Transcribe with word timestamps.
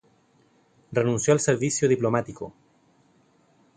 Renunció 0.91 1.31
al 1.31 1.39
servicio 1.39 1.87
diplomático. 1.87 2.55